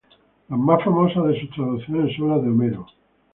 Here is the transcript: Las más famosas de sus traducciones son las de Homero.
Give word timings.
Las 0.49 0.57
más 0.59 0.83
famosas 0.83 1.23
de 1.25 1.39
sus 1.39 1.51
traducciones 1.51 2.15
son 2.17 2.29
las 2.31 2.41
de 2.41 2.49
Homero. 2.49 2.87